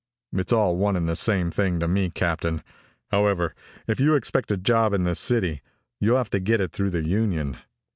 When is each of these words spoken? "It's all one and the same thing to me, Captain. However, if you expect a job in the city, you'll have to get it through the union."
"It's 0.33 0.51
all 0.51 0.77
one 0.77 0.95
and 0.95 1.07
the 1.07 1.15
same 1.15 1.51
thing 1.51 1.79
to 1.79 1.87
me, 1.87 2.09
Captain. 2.09 2.63
However, 3.11 3.53
if 3.85 3.99
you 3.99 4.15
expect 4.15 4.49
a 4.51 4.57
job 4.57 4.93
in 4.95 5.03
the 5.03 5.13
city, 5.13 5.61
you'll 5.99 6.17
have 6.17 6.31
to 6.31 6.39
get 6.39 6.59
it 6.59 6.71
through 6.71 6.89
the 6.89 7.07
union." 7.07 7.57